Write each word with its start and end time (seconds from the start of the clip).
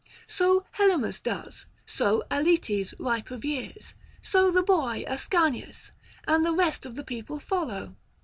So 0.25 0.65
Helymus 0.79 1.19
does, 1.21 1.67
so 1.85 2.23
Aletes 2.31 2.91
ripe 2.97 3.29
of 3.29 3.45
years, 3.45 3.93
so 4.19 4.49
the 4.49 4.63
boy 4.63 5.03
Ascanius, 5.07 5.91
and 6.27 6.43
the 6.43 6.53
rest 6.55 6.87
of 6.87 6.95
the 6.95 7.03
people 7.03 7.37
follow. 7.37 7.95